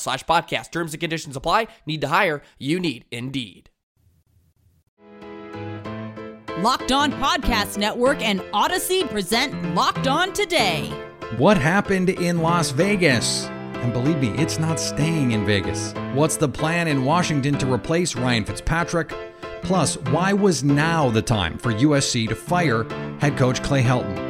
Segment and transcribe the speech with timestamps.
[0.00, 0.70] slash podcast.
[0.70, 1.68] Terms and conditions apply.
[1.86, 2.42] Need to hire?
[2.58, 3.70] You need Indeed.
[6.58, 10.92] Locked On Podcast Network and Odyssey present Locked On Today.
[11.38, 13.46] What happened in Las Vegas?
[13.46, 15.94] And believe me, it's not staying in Vegas.
[16.12, 19.14] What's the plan in Washington to replace Ryan Fitzpatrick?
[19.62, 22.84] Plus, why was now the time for USC to fire
[23.20, 24.29] head coach Clay Helton?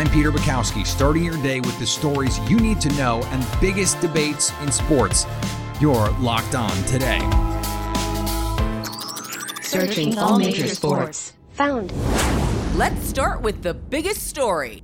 [0.00, 4.00] I'm Peter Bukowski, starting your day with the stories you need to know and biggest
[4.00, 5.26] debates in sports.
[5.78, 7.18] You're locked on today.
[9.60, 11.34] Searching all major sports.
[11.50, 11.92] Found.
[12.78, 14.80] Let's start with the biggest story.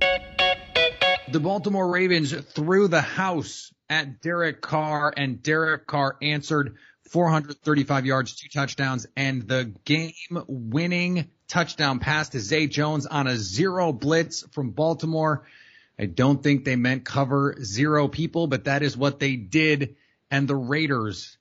[1.31, 6.75] The Baltimore Ravens threw the house at Derek Carr, and Derek Carr answered
[7.09, 10.13] 435 yards, two touchdowns, and the game
[10.47, 15.45] winning touchdown pass to Zay Jones on a zero blitz from Baltimore.
[15.99, 19.95] I don't think they meant cover zero people, but that is what they did.
[20.29, 21.37] And the Raiders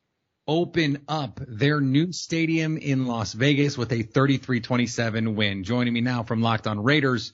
[0.49, 5.65] open up their new stadium in Las Vegas with a 33-27 win.
[5.65, 7.32] Joining me now from Locked On Raiders,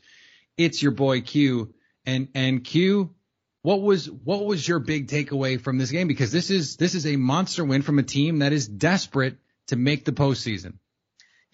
[0.57, 1.75] it's your boy Q.
[2.05, 3.15] And and Q,
[3.63, 6.09] what was what was your big takeaway from this game?
[6.09, 9.37] Because this is this is a monster win from a team that is desperate
[9.69, 10.75] to make the postseason.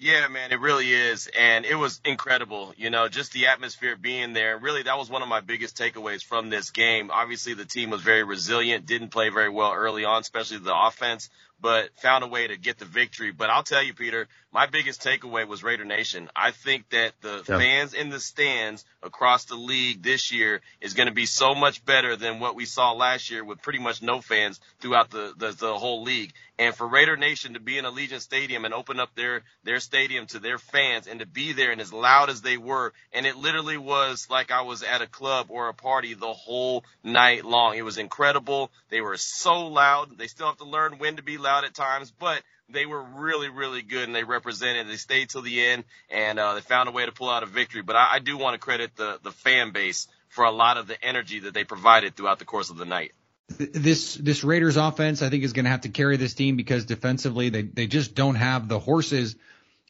[0.01, 1.29] Yeah, man, it really is.
[1.37, 2.73] And it was incredible.
[2.77, 4.57] You know, just the atmosphere being there.
[4.57, 7.11] Really, that was one of my biggest takeaways from this game.
[7.11, 11.31] Obviously, the team was very resilient, didn't play very well early on, especially the offense,
[11.61, 13.33] but found a way to get the victory.
[13.33, 16.31] But I'll tell you, Peter, my biggest takeaway was Raider Nation.
[16.35, 17.59] I think that the yeah.
[17.59, 21.85] fans in the stands across the league this year is going to be so much
[21.85, 25.51] better than what we saw last year with pretty much no fans throughout the, the,
[25.53, 26.33] the whole league.
[26.61, 30.27] And for Raider Nation to be in Allegiant Stadium and open up their, their stadium
[30.29, 33.37] to their fans and to be there and as loud as they were, and it
[33.37, 37.77] literally was like I was at a club or a party the whole night long.
[37.77, 38.73] It was incredible.
[38.89, 40.19] They were so loud.
[40.19, 43.49] They still have to learn when to be loud at times, but they were really,
[43.49, 44.89] really good and they represented.
[44.89, 47.47] They stayed till the end and uh, they found a way to pull out a
[47.47, 47.83] victory.
[47.83, 50.87] But I, I do want to credit the the fan base for a lot of
[50.87, 53.13] the energy that they provided throughout the course of the night
[53.49, 56.85] this this Raiders offense I think is going to have to carry this team because
[56.85, 59.37] defensively they they just don't have the horses.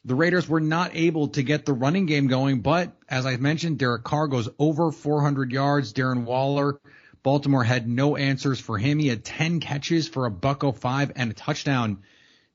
[0.05, 3.79] The Raiders were not able to get the running game going, but as I mentioned,
[3.79, 5.93] Derek Carr goes over 400 yards.
[5.93, 6.79] Darren Waller,
[7.23, 8.99] Baltimore had no answers for him.
[8.99, 12.03] He had 10 catches for a buck 05 and a touchdown.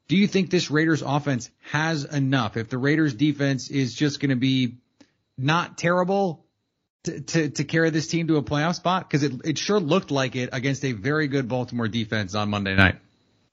[0.08, 2.56] Do you think this Raiders offense has enough?
[2.56, 4.78] If the Raiders defense is just going to be
[5.36, 6.44] not terrible,
[7.04, 9.08] to, to, to carry this team to a playoff spot?
[9.08, 12.74] Because it, it sure looked like it against a very good Baltimore defense on Monday
[12.74, 12.96] night.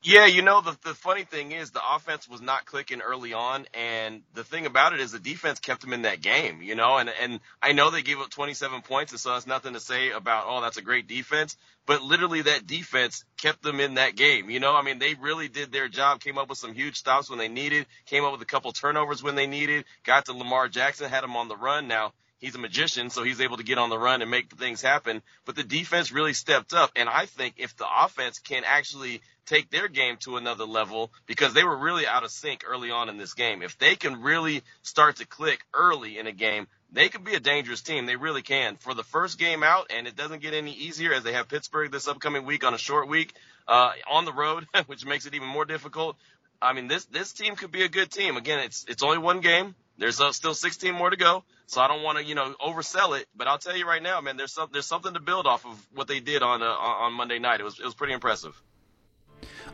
[0.03, 3.67] Yeah, you know, the, the funny thing is the offense was not clicking early on.
[3.75, 6.97] And the thing about it is the defense kept them in that game, you know,
[6.97, 9.11] and, and I know they gave up 27 points.
[9.11, 11.55] And so that's nothing to say about, oh, that's a great defense.
[11.85, 14.49] But literally that defense kept them in that game.
[14.49, 17.29] You know, I mean, they really did their job, came up with some huge stops
[17.29, 20.67] when they needed, came up with a couple turnovers when they needed, got to Lamar
[20.67, 21.87] Jackson, had him on the run.
[21.87, 24.81] Now, he's a magician, so he's able to get on the run and make things
[24.81, 25.21] happen.
[25.45, 26.91] But the defense really stepped up.
[26.95, 31.53] And I think if the offense can actually take their game to another level, because
[31.53, 34.63] they were really out of sync early on in this game, if they can really
[34.81, 38.05] start to click early in a game, they could be a dangerous team.
[38.05, 38.75] They really can.
[38.75, 41.91] For the first game out, and it doesn't get any easier as they have Pittsburgh
[41.91, 43.33] this upcoming week on a short week
[43.67, 46.17] uh, on the road, which makes it even more difficult.
[46.61, 48.37] I mean, this this team could be a good team.
[48.37, 49.73] Again, it's it's only one game.
[49.97, 53.19] There's uh, still 16 more to go, so I don't want to, you know, oversell
[53.19, 53.27] it.
[53.35, 55.87] But I'll tell you right now, man, there's some, there's something to build off of
[55.93, 57.59] what they did on uh, on Monday night.
[57.59, 58.61] It was it was pretty impressive.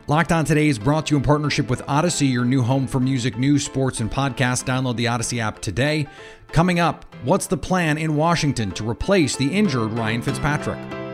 [0.06, 2.98] Locked On Today is brought to you in partnership with Odyssey, your new home for
[2.98, 4.64] music, news, sports, and podcasts.
[4.64, 6.06] Download the Odyssey app today.
[6.50, 11.07] Coming up, what's the plan in Washington to replace the injured Ryan Fitzpatrick?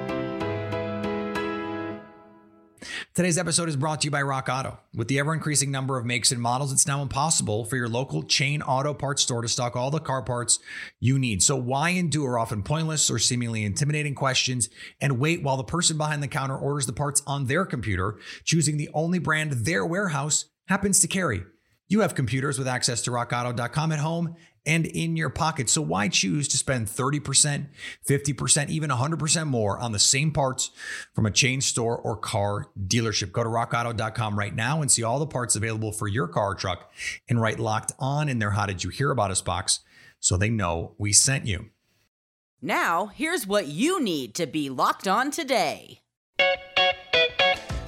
[3.14, 4.78] Today's episode is brought to you by Rock Auto.
[4.94, 8.22] With the ever increasing number of makes and models, it's now impossible for your local
[8.22, 10.58] chain auto parts store to stock all the car parts
[11.00, 11.42] you need.
[11.42, 14.68] So, why endure often pointless or seemingly intimidating questions
[15.00, 18.76] and wait while the person behind the counter orders the parts on their computer, choosing
[18.76, 21.44] the only brand their warehouse happens to carry?
[21.88, 24.36] You have computers with access to rockauto.com at home
[24.66, 25.68] and in your pocket.
[25.68, 27.66] So why choose to spend 30%,
[28.08, 30.70] 50%, even 100% more on the same parts
[31.14, 33.32] from a chain store or car dealership?
[33.32, 36.54] Go to rockauto.com right now and see all the parts available for your car or
[36.54, 36.90] truck
[37.28, 39.80] and write locked on in their How Did You Hear About Us box
[40.20, 41.66] so they know we sent you.
[42.62, 46.00] Now, here's what you need to be locked on today.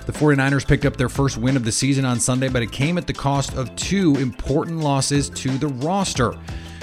[0.07, 2.97] The 49ers picked up their first win of the season on Sunday, but it came
[2.97, 6.33] at the cost of two important losses to the roster.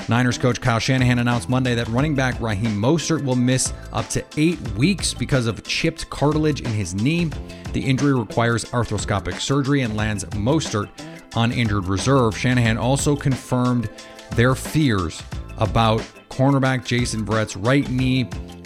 [0.09, 4.25] Niners coach Kyle Shanahan announced Monday that running back Raheem Mostert will miss up to
[4.35, 7.31] eight weeks because of chipped cartilage in his knee.
[7.71, 10.89] The injury requires arthroscopic surgery and lands Mostert
[11.33, 12.37] on injured reserve.
[12.37, 13.89] Shanahan also confirmed
[14.31, 15.23] their fears
[15.59, 18.23] about cornerback Jason Verrett's right knee,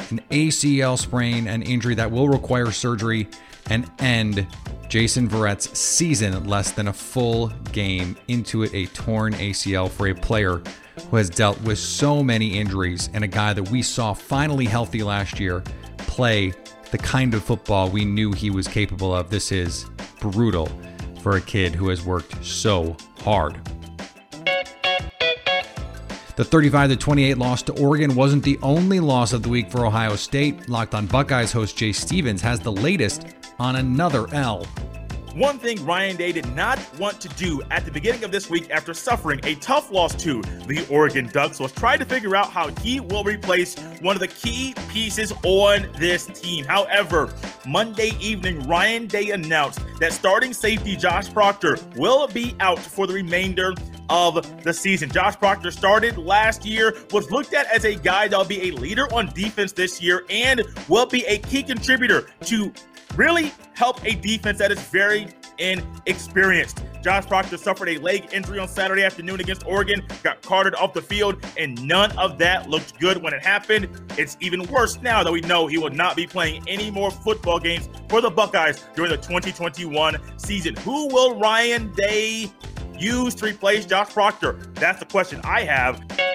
[0.10, 3.28] an ACL sprain, an injury that will require surgery
[3.70, 4.48] and end
[4.90, 10.16] Jason Verrett's season less than a full game into it, a torn ACL for a
[10.16, 10.62] player
[11.10, 15.04] who has dealt with so many injuries and a guy that we saw finally healthy
[15.04, 15.64] last year
[15.98, 16.54] play
[16.92, 19.30] the kind of football we knew he was capable of.
[19.30, 19.86] This is
[20.20, 20.70] brutal
[21.22, 23.60] for a kid who has worked so hard.
[26.38, 30.16] The 35 28 loss to Oregon wasn't the only loss of the week for Ohio
[30.16, 30.70] State.
[30.70, 33.26] Locked on Buckeyes host Jay Stevens has the latest
[33.60, 34.66] on another L.
[35.38, 38.72] One thing Ryan Day did not want to do at the beginning of this week
[38.72, 42.70] after suffering a tough loss to the Oregon Ducks was try to figure out how
[42.82, 46.66] he will replace one of the key pieces on this team.
[46.66, 47.32] However,
[47.68, 53.14] Monday evening, Ryan Day announced that starting safety Josh Proctor will be out for the
[53.14, 53.76] remainder
[54.10, 55.12] of the season.
[55.12, 59.14] Josh Proctor started last year, was looked at as a guy that'll be a leader
[59.14, 62.74] on defense this year, and will be a key contributor to
[63.18, 65.28] really help a defense that is very
[65.58, 66.84] inexperienced.
[67.02, 71.02] Josh Proctor suffered a leg injury on Saturday afternoon against Oregon, got carted off the
[71.02, 73.90] field, and none of that looked good when it happened.
[74.18, 77.60] It's even worse now that we know he will not be playing any more football
[77.60, 80.76] games for the Buckeyes during the 2021 season.
[80.78, 82.52] Who will Ryan Day
[82.98, 84.54] use to replace Josh Proctor?
[84.76, 86.27] That's the question I have.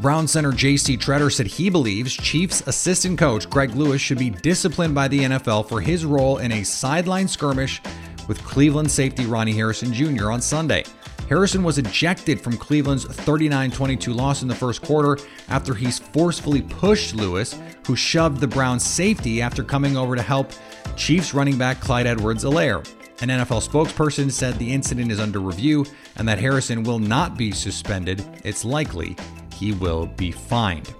[0.00, 0.96] Brown center J.C.
[0.96, 5.68] Tretter said he believes Chiefs assistant coach Greg Lewis should be disciplined by the NFL
[5.68, 7.82] for his role in a sideline skirmish
[8.26, 10.30] with Cleveland safety Ronnie Harrison Jr.
[10.30, 10.84] on Sunday.
[11.28, 16.62] Harrison was ejected from Cleveland's 39 22 loss in the first quarter after he forcefully
[16.62, 20.50] pushed Lewis, who shoved the Browns safety after coming over to help
[20.96, 22.88] Chiefs running back Clyde Edwards Helaire.
[23.20, 25.84] An NFL spokesperson said the incident is under review
[26.16, 28.24] and that Harrison will not be suspended.
[28.44, 29.14] It's likely
[29.60, 30.92] he will be fined.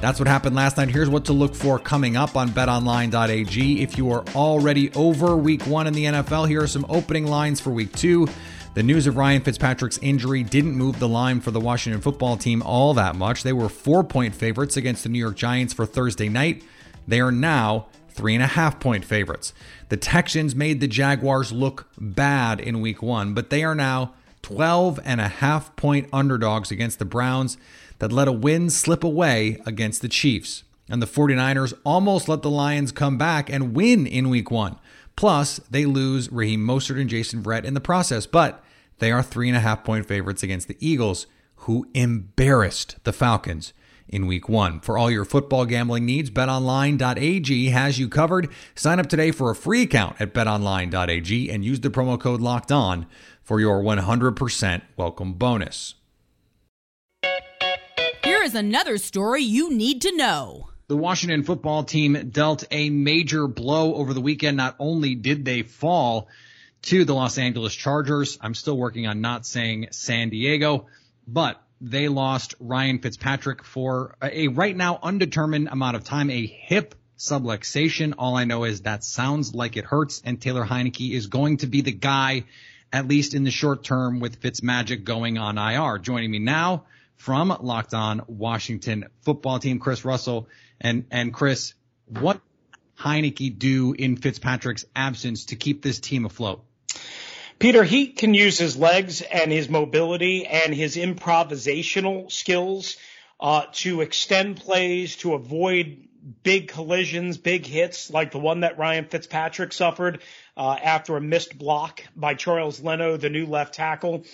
[0.00, 0.90] That's what happened last night.
[0.90, 3.82] Here's what to look for coming up on betonline.ag.
[3.82, 7.60] If you are already over week one in the NFL, here are some opening lines
[7.60, 8.28] for week two.
[8.74, 12.62] The news of Ryan Fitzpatrick's injury didn't move the line for the Washington football team
[12.62, 13.42] all that much.
[13.42, 16.62] They were four point favorites against the New York Giants for Thursday night.
[17.08, 19.54] They are now three and a half point favorites.
[19.88, 24.12] The Texans made the Jaguars look bad in week one, but they are now
[24.46, 27.58] 12 and a half point underdogs against the Browns
[27.98, 30.62] that let a win slip away against the Chiefs.
[30.88, 34.76] And the 49ers almost let the Lions come back and win in week one.
[35.16, 38.62] Plus, they lose Raheem Mostert and Jason Verrett in the process, but
[39.00, 41.26] they are three and a half point favorites against the Eagles,
[41.56, 43.72] who embarrassed the Falcons
[44.08, 44.78] in week one.
[44.78, 48.48] For all your football gambling needs, betonline.ag has you covered.
[48.76, 52.70] Sign up today for a free account at betonline.ag and use the promo code locked
[52.70, 53.06] on
[53.46, 55.94] for your 100% welcome bonus.
[58.24, 60.68] Here is another story you need to know.
[60.88, 64.56] The Washington football team dealt a major blow over the weekend.
[64.56, 66.26] Not only did they fall
[66.82, 70.86] to the Los Angeles Chargers, I'm still working on not saying San Diego,
[71.26, 76.96] but they lost Ryan Fitzpatrick for a right now undetermined amount of time, a hip
[77.18, 78.14] subluxation.
[78.18, 81.68] All I know is that sounds like it hurts, and Taylor Heinicke is going to
[81.68, 82.44] be the guy,
[82.92, 85.98] at least in the short term, with Fitzmagic going on IR.
[85.98, 86.84] Joining me now
[87.16, 90.48] from Locked On Washington Football Team, Chris Russell,
[90.80, 91.74] and and Chris,
[92.06, 92.40] what
[92.98, 96.64] Heinicke do in Fitzpatrick's absence to keep this team afloat?
[97.58, 102.96] Peter, he can use his legs and his mobility and his improvisational skills
[103.40, 106.06] uh, to extend plays, to avoid
[106.42, 110.22] big collisions, big hits like the one that Ryan Fitzpatrick suffered
[110.56, 114.24] uh, after a missed block by Charles Leno, the new left tackle.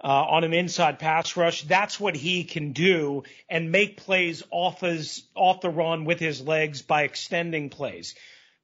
[0.00, 1.62] Uh, on an inside pass rush.
[1.62, 6.40] That's what he can do and make plays off his off the run with his
[6.40, 8.14] legs by extending plays.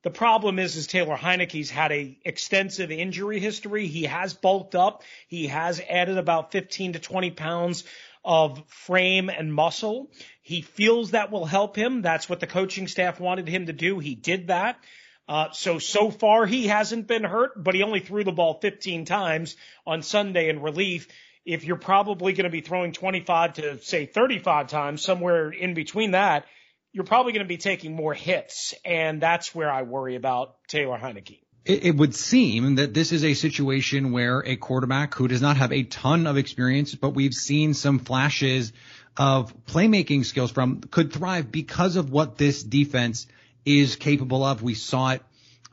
[0.04, 3.88] The problem is, is Taylor Heinicke's had a extensive injury history.
[3.88, 5.02] He has bulked up.
[5.26, 7.82] He has added about 15 to 20 pounds
[8.24, 10.10] of frame and muscle.
[10.42, 12.02] He feels that will help him.
[12.02, 13.98] That's what the coaching staff wanted him to do.
[13.98, 14.78] He did that.
[15.26, 19.04] Uh, so, so far he hasn't been hurt, but he only threw the ball 15
[19.04, 21.08] times on Sunday in relief.
[21.46, 26.12] If you're probably going to be throwing 25 to say 35 times, somewhere in between
[26.12, 26.46] that,
[26.92, 28.74] you're probably going to be taking more hits.
[28.84, 31.40] And that's where I worry about Taylor Heinicke.
[31.64, 35.56] It, it would seem that this is a situation where a quarterback who does not
[35.56, 38.72] have a ton of experience, but we've seen some flashes
[39.16, 43.26] of playmaking skills from could thrive because of what this defense
[43.64, 44.62] is capable of.
[44.62, 45.22] We saw it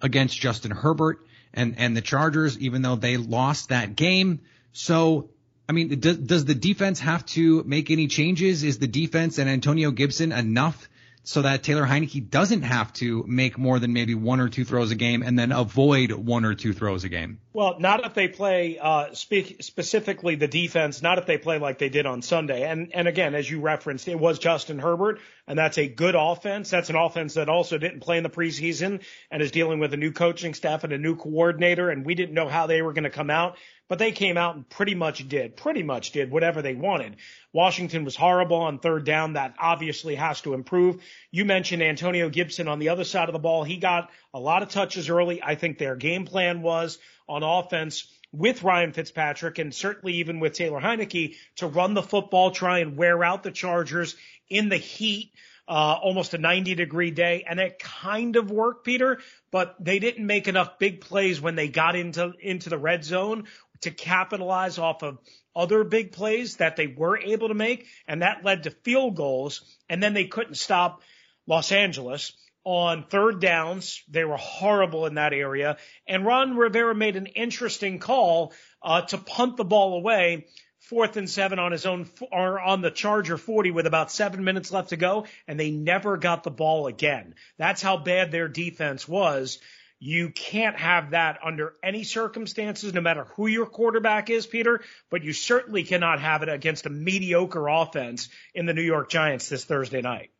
[0.01, 1.19] against Justin Herbert
[1.53, 4.41] and, and the Chargers, even though they lost that game.
[4.73, 5.29] So
[5.71, 8.63] I mean, does, does the defense have to make any changes?
[8.63, 10.89] Is the defense and Antonio Gibson enough
[11.23, 14.91] so that Taylor Heinicke doesn't have to make more than maybe one or two throws
[14.91, 17.39] a game and then avoid one or two throws a game?
[17.53, 21.01] Well, not if they play uh, speak specifically the defense.
[21.01, 22.63] Not if they play like they did on Sunday.
[22.63, 26.69] And and again, as you referenced, it was Justin Herbert, and that's a good offense.
[26.69, 29.97] That's an offense that also didn't play in the preseason and is dealing with a
[29.97, 31.89] new coaching staff and a new coordinator.
[31.89, 33.57] And we didn't know how they were going to come out
[33.91, 37.17] but they came out and pretty much did, pretty much did whatever they wanted.
[37.51, 39.33] Washington was horrible on third down.
[39.33, 41.03] That obviously has to improve.
[41.29, 43.65] You mentioned Antonio Gibson on the other side of the ball.
[43.65, 45.43] He got a lot of touches early.
[45.43, 50.53] I think their game plan was on offense with Ryan Fitzpatrick and certainly even with
[50.53, 54.15] Taylor Heinicke to run the football, try and wear out the Chargers
[54.49, 55.33] in the heat.
[55.67, 59.19] Uh, almost a 90 degree day and it kind of worked, Peter,
[59.51, 63.45] but they didn't make enough big plays when they got into, into the red zone
[63.81, 65.17] to capitalize off of
[65.55, 67.87] other big plays that they were able to make.
[68.07, 69.61] And that led to field goals.
[69.89, 71.01] And then they couldn't stop
[71.47, 72.33] Los Angeles
[72.63, 74.03] on third downs.
[74.09, 75.77] They were horrible in that area.
[76.07, 80.47] And Ron Rivera made an interesting call uh, to punt the ball away.
[80.79, 84.71] Fourth and seven on his own or on the Charger 40 with about seven minutes
[84.73, 87.35] left to go, and they never got the ball again.
[87.57, 89.59] That's how bad their defense was.
[90.03, 94.81] You can't have that under any circumstances, no matter who your quarterback is, Peter,
[95.11, 99.47] but you certainly cannot have it against a mediocre offense in the New York Giants
[99.47, 100.31] this Thursday night.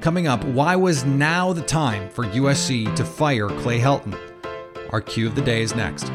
[0.00, 4.18] Coming up, why was now the time for USC to fire Clay Helton?
[4.92, 6.10] Our cue of the day is next.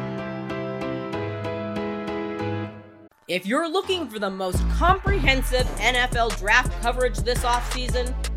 [3.28, 8.16] If you're looking for the most comprehensive NFL draft coverage this offseason,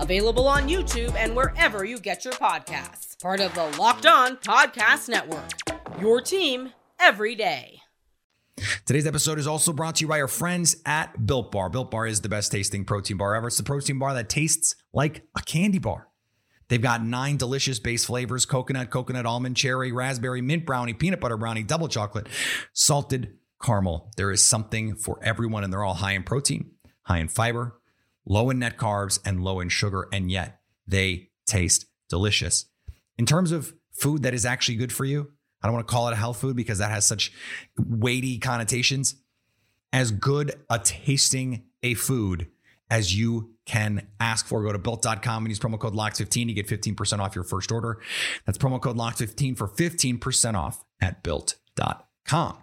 [0.00, 3.20] available on YouTube and wherever you get your podcasts.
[3.20, 5.50] Part of the Locked On Podcast Network.
[6.00, 7.80] Your team every day.
[8.86, 11.68] Today's episode is also brought to you by our friends at Built Bar.
[11.68, 13.48] Built Bar is the best tasting protein bar ever.
[13.48, 16.08] It's the protein bar that tastes like a candy bar.
[16.68, 21.36] They've got nine delicious base flavors coconut, coconut, almond, cherry, raspberry, mint brownie, peanut butter
[21.36, 22.28] brownie, double chocolate,
[22.72, 24.10] salted caramel.
[24.16, 26.72] There is something for everyone, and they're all high in protein,
[27.02, 27.78] high in fiber,
[28.26, 32.66] low in net carbs, and low in sugar, and yet they taste delicious.
[33.18, 35.30] In terms of food that is actually good for you,
[35.62, 37.32] I don't want to call it a health food because that has such
[37.78, 39.14] weighty connotations.
[39.92, 42.48] As good a tasting a food
[42.90, 44.62] as you can ask for.
[44.62, 48.00] Go to built.com and use promo code LOCKS15 to get 15% off your first order.
[48.44, 52.58] That's promo code LOCKS15 for 15% off at built.com.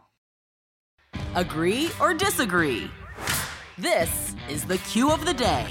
[1.36, 2.90] Agree or disagree?
[3.78, 5.68] This is the cue of the day.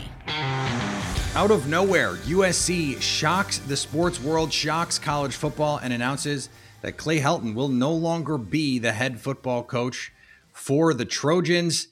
[1.36, 6.48] Out of nowhere, USC shocks the sports world, shocks college football, and announces
[6.80, 10.12] that Clay Helton will no longer be the head football coach
[10.52, 11.86] for the Trojans.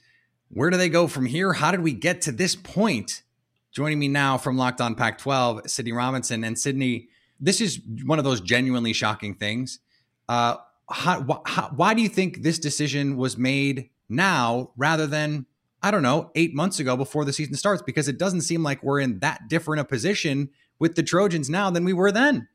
[0.49, 1.53] Where do they go from here?
[1.53, 3.23] How did we get to this point?
[3.71, 6.43] Joining me now from Locked On Pac 12, Sydney Robinson.
[6.43, 9.79] And Sydney, this is one of those genuinely shocking things.
[10.29, 10.57] Uh,
[10.91, 15.47] how, wh- why do you think this decision was made now rather than,
[15.83, 17.83] I don't know, eight months ago before the season starts?
[17.83, 21.71] Because it doesn't seem like we're in that different a position with the Trojans now
[21.71, 22.49] than we were then.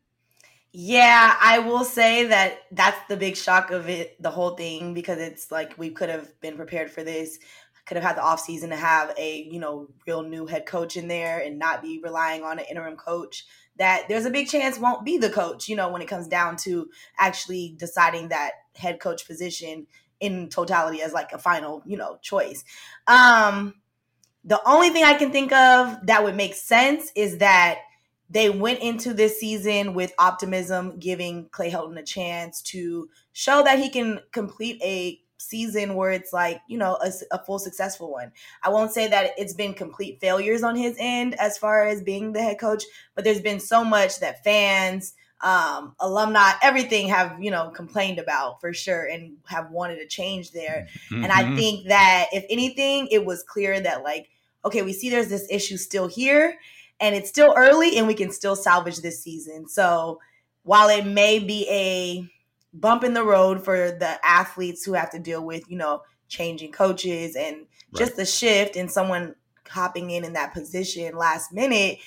[0.77, 5.19] Yeah, I will say that that's the big shock of it, the whole thing, because
[5.19, 7.39] it's like we could have been prepared for this
[7.85, 11.07] could have had the offseason to have a you know real new head coach in
[11.07, 13.45] there and not be relying on an interim coach
[13.77, 16.55] that there's a big chance won't be the coach you know when it comes down
[16.55, 16.89] to
[17.19, 19.85] actually deciding that head coach position
[20.19, 22.63] in totality as like a final you know choice.
[23.07, 23.75] Um
[24.47, 27.79] the only thing i can think of that would make sense is that
[28.29, 33.79] they went into this season with optimism giving clay helton a chance to show that
[33.79, 38.31] he can complete a season where it's like you know a, a, full successful one.
[38.63, 42.31] I won't say that it's been complete failures on his end as far as being
[42.31, 42.83] the head coach
[43.15, 48.59] but there's been so much that fans um, alumni everything have you know complained about
[48.61, 51.23] for sure and have wanted a change there mm-hmm.
[51.23, 51.55] and i mm-hmm.
[51.55, 54.29] think that if anything it was clear that like
[54.63, 56.57] okay we see there's this issue still here
[56.99, 60.19] and it's still early and we can still salvage this season so
[60.65, 62.27] while it may be a
[62.73, 66.71] bump in the road for the athletes who have to deal with, you know, changing
[66.71, 67.67] coaches and right.
[67.95, 69.35] just the shift and someone
[69.69, 71.99] hopping in in that position last minute,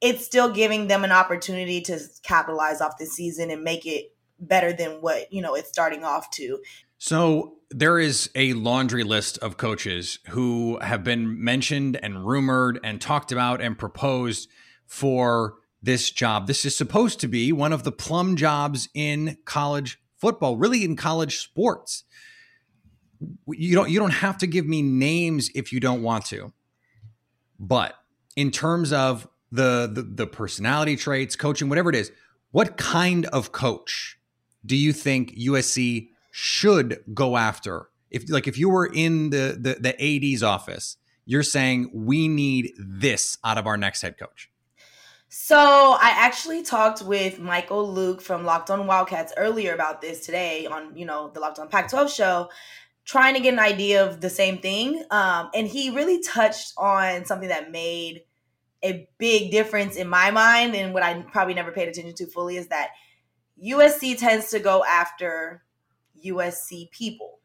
[0.00, 4.72] it's still giving them an opportunity to capitalize off the season and make it better
[4.72, 6.58] than what, you know, it's starting off to.
[6.98, 13.00] So there is a laundry list of coaches who have been mentioned and rumored and
[13.00, 14.48] talked about and proposed
[14.86, 16.46] for this job.
[16.46, 20.96] This is supposed to be one of the plum jobs in college football, really in
[20.96, 22.04] college sports.
[23.46, 26.52] You don't you don't have to give me names if you don't want to.
[27.58, 27.94] But
[28.36, 32.12] in terms of the, the the personality traits, coaching, whatever it is,
[32.50, 34.18] what kind of coach
[34.64, 37.88] do you think USC should go after?
[38.10, 42.72] If like if you were in the the, the AD's office, you're saying we need
[42.78, 44.50] this out of our next head coach.
[45.32, 50.66] So I actually talked with Michael Luke from Locked On Wildcats earlier about this today
[50.66, 52.48] on, you know, the Locked On Pac-12 show,
[53.04, 55.04] trying to get an idea of the same thing.
[55.12, 58.22] Um, and he really touched on something that made
[58.82, 62.56] a big difference in my mind and what I probably never paid attention to fully
[62.56, 62.90] is that
[63.62, 65.62] USC tends to go after
[66.24, 67.38] USC people.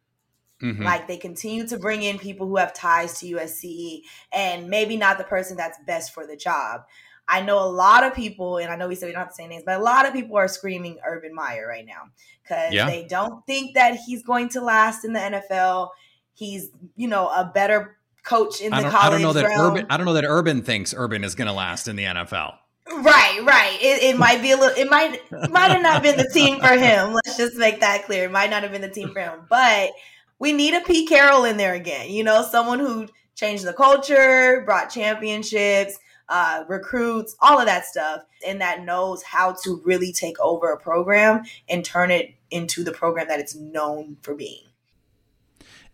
[0.62, 0.84] Mm-hmm.
[0.84, 5.18] Like they continue to bring in people who have ties to USC and maybe not
[5.18, 6.82] the person that's best for the job.
[7.28, 9.36] I know a lot of people, and I know we said we don't have to
[9.36, 12.10] say names, but a lot of people are screaming Urban Meyer right now
[12.44, 12.86] because yeah.
[12.86, 15.90] they don't think that he's going to last in the NFL.
[16.34, 18.94] He's, you know, a better coach in the college.
[18.94, 19.72] I don't know that realm.
[19.74, 19.88] Urban.
[19.90, 22.56] I don't know that Urban thinks Urban is going to last in the NFL.
[22.92, 23.78] Right, right.
[23.82, 24.78] It, it might be a little.
[24.78, 27.14] It might might have not been the team for him.
[27.26, 28.26] Let's just make that clear.
[28.26, 29.92] It might not have been the team for him, but
[30.40, 32.10] we need a Pete Carroll in there again.
[32.10, 35.98] You know, someone who changed the culture, brought championships
[36.30, 40.80] uh, recruits, all of that stuff, and that knows how to really take over a
[40.80, 44.65] program and turn it into the program that it's known for being.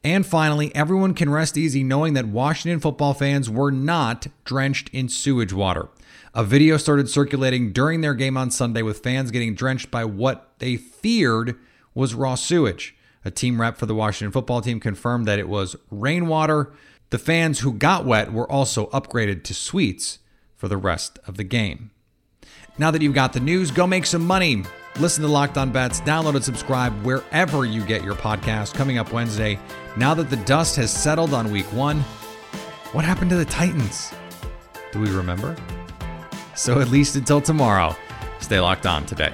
[0.04, 5.10] And finally, everyone can rest easy knowing that Washington football fans were not drenched in
[5.10, 5.90] sewage water.
[6.34, 10.54] A video started circulating during their game on Sunday with fans getting drenched by what
[10.58, 11.56] they feared
[11.94, 12.96] was raw sewage.
[13.24, 16.74] A team rep for the Washington football team confirmed that it was rainwater.
[17.12, 20.18] The fans who got wet were also upgraded to suites
[20.56, 21.92] for the rest of the game.
[22.78, 24.64] Now that you've got the news, go make some money.
[25.00, 28.74] Listen to Locked On Bets, download and subscribe wherever you get your podcast.
[28.74, 29.60] Coming up Wednesday,
[29.98, 32.02] now that the dust has settled on week one,
[32.92, 34.14] what happened to the Titans?
[34.92, 35.56] Do we remember?
[36.56, 37.96] So at least until tomorrow,
[38.40, 39.34] stay locked on today.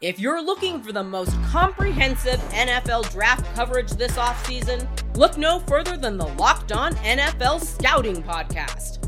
[0.00, 5.96] If you're looking for the most comprehensive NFL draft coverage this offseason, look no further
[5.96, 9.07] than the Locked On NFL Scouting Podcast.